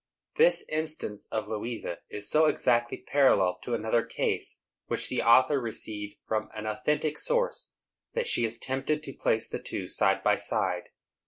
[0.37, 6.15] This instance of Louisa is so exactly parallel to another case, which the author received
[6.27, 7.69] from an authentic source,
[8.15, 10.89] that she is tempted to place the two side by side.